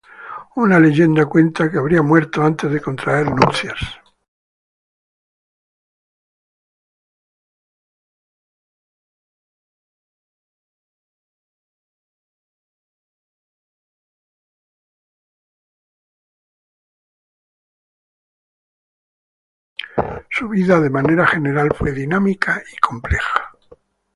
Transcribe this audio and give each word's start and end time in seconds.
Su 20.31 20.49
vida 20.49 20.79
de 20.79 20.89
manera 20.89 21.27
general 21.27 21.69
fue 21.77 21.91
dinámica 21.91 22.63
y 22.73 22.77
compleja. 22.77 23.51